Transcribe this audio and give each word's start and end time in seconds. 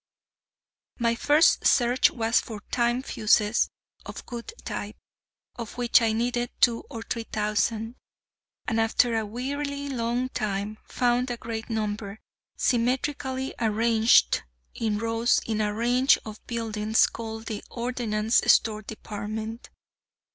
My 0.97 1.13
first 1.13 1.67
search 1.67 2.09
was 2.09 2.41
for 2.41 2.61
time 2.71 3.03
fuses 3.03 3.69
of 4.03 4.25
good 4.25 4.51
type, 4.65 4.95
of 5.57 5.77
which 5.77 6.01
I 6.01 6.11
needed 6.11 6.49
two 6.59 6.85
or 6.89 7.03
three 7.03 7.25
thousand, 7.25 7.97
and 8.67 8.81
after 8.81 9.15
a 9.15 9.27
wearily 9.27 9.89
long 9.89 10.29
time 10.29 10.79
found 10.87 11.29
a 11.29 11.37
great 11.37 11.69
number 11.69 12.17
symmetrically 12.57 13.53
arranged 13.59 14.41
in 14.73 14.97
rows 14.97 15.39
in 15.45 15.61
a 15.61 15.71
range 15.71 16.17
of 16.25 16.43
buildings 16.47 17.05
called 17.05 17.45
the 17.45 17.63
Ordnance 17.69 18.37
Store 18.51 18.81
Department. 18.81 19.69